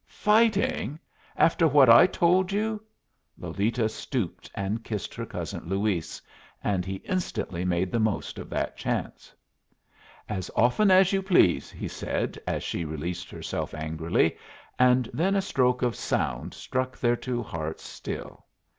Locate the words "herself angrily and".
13.29-15.07